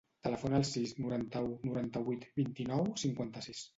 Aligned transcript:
Telefona 0.27 0.55
al 0.59 0.63
sis, 0.69 0.93
noranta-u, 1.03 1.51
noranta-vuit, 1.67 2.25
vint-i-nou, 2.41 2.91
cinquanta-sis. 3.03 3.63